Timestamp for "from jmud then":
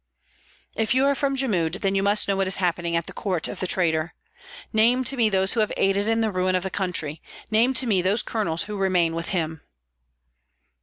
1.13-1.93